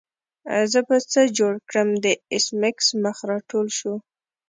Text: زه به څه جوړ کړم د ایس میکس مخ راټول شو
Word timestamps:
زه 0.71 0.79
به 0.87 0.97
څه 1.11 1.21
جوړ 1.37 1.53
کړم 1.69 1.89
د 2.03 2.05
ایس 2.31 2.47
میکس 2.61 2.87
مخ 3.03 3.17
راټول 3.31 3.67
شو 3.77 3.93